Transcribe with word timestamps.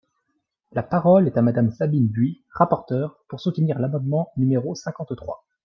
La 0.73 0.81
parole 0.81 1.27
est 1.27 1.37
à 1.37 1.43
Madame 1.43 1.69
Sabine 1.69 2.07
Buis, 2.07 2.41
rapporteure, 2.49 3.23
pour 3.27 3.39
soutenir 3.39 3.77
l’amendement 3.77 4.31
numéro 4.35 4.73
cinquante-trois. 4.73 5.43